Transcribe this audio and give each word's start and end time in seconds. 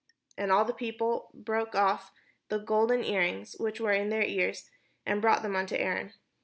'And 0.35 0.51
all 0.51 0.65
the 0.65 0.73
people 0.73 1.29
brake 1.31 1.75
off 1.75 2.11
the 2.49 2.57
golden 2.57 3.03
earrings 3.03 3.55
which 3.59 3.79
were 3.79 3.91
in 3.93 4.09
their 4.09 4.23
ears, 4.25 4.67
and 5.05 5.21
brought 5.21 5.43
them 5.43 5.55
unto 5.55 5.75
Aaron. 5.75 6.13